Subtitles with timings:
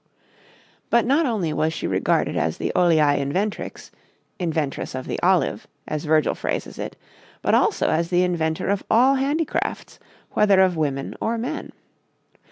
[0.89, 3.91] But not only was she regarded as the oleæ inventrix
[4.39, 6.95] inventress of the olive as Virgil phrases it,
[7.43, 9.99] but also as the inventor of all handicrafts,
[10.31, 11.71] whether of women or men.